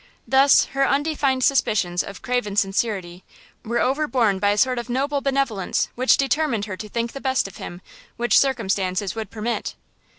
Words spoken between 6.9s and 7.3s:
the